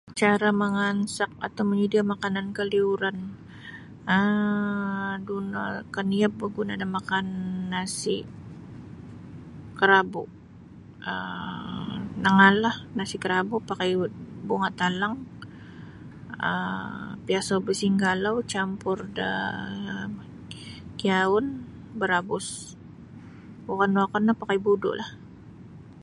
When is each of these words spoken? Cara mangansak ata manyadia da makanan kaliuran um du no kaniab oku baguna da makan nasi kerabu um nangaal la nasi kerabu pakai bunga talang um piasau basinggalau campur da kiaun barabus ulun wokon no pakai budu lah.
Cara 0.21 0.47
mangansak 0.61 1.31
ata 1.45 1.61
manyadia 1.69 2.01
da 2.03 2.11
makanan 2.13 2.47
kaliuran 2.57 3.17
um 4.15 5.09
du 5.25 5.35
no 5.51 5.61
kaniab 5.95 6.33
oku 6.35 6.39
baguna 6.45 6.73
da 6.81 6.87
makan 6.97 7.25
nasi 7.73 8.15
kerabu 9.79 10.21
um 11.11 11.93
nangaal 12.23 12.55
la 12.63 12.71
nasi 12.97 13.15
kerabu 13.23 13.55
pakai 13.69 13.91
bunga 14.47 14.69
talang 14.79 15.15
um 16.49 17.09
piasau 17.25 17.59
basinggalau 17.67 18.35
campur 18.53 18.97
da 19.17 19.29
kiaun 20.99 21.45
barabus 21.99 22.47
ulun 23.71 23.91
wokon 23.99 24.21
no 24.25 24.33
pakai 24.41 24.57
budu 24.65 24.89
lah. 24.99 25.09